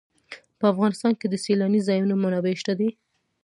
په 0.59 0.65
افغانستان 0.73 1.13
کې 1.19 1.27
د 1.29 1.35
سیلاني 1.45 1.81
ځایونو 1.87 2.13
منابع 2.23 2.53
شته 2.61 2.73
دي. 2.79 2.89